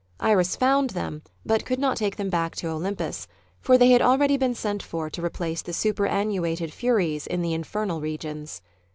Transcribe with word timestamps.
Iris 0.19 0.55
found 0.55 0.89
them, 0.89 1.21
but 1.45 1.63
could 1.63 1.77
not 1.77 1.95
take 1.95 2.15
them 2.15 2.31
back 2.31 2.55
to 2.55 2.67
Olympus, 2.69 3.27
for 3.59 3.77
they 3.77 3.91
had 3.91 4.01
akeady 4.01 4.39
been 4.39 4.55
sent 4.55 4.81
for 4.81 5.11
to 5.11 5.21
replace 5.23 5.61
the 5.61 5.73
superannuated 5.73 6.73
Furies 6.73 7.27
in 7.27 7.43
the 7.43 7.53
infernal 7.53 8.01
regions. 8.01 8.63